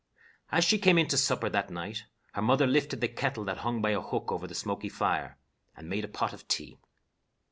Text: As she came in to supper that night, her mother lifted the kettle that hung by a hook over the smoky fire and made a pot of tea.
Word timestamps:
As 0.51 0.65
she 0.65 0.79
came 0.79 0.97
in 0.97 1.07
to 1.09 1.15
supper 1.15 1.47
that 1.49 1.69
night, 1.69 2.05
her 2.33 2.41
mother 2.41 2.65
lifted 2.65 3.01
the 3.01 3.07
kettle 3.07 3.45
that 3.45 3.59
hung 3.59 3.83
by 3.83 3.91
a 3.91 4.01
hook 4.01 4.31
over 4.31 4.47
the 4.47 4.55
smoky 4.55 4.89
fire 4.89 5.37
and 5.77 5.87
made 5.87 6.03
a 6.03 6.07
pot 6.07 6.33
of 6.33 6.47
tea. 6.47 6.79